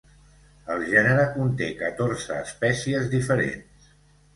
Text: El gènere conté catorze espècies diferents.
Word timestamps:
El 0.75 0.85
gènere 0.93 1.27
conté 1.37 1.69
catorze 1.85 2.41
espècies 2.49 3.11
diferents. 3.17 3.91